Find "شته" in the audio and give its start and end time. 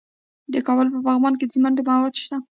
2.23-2.37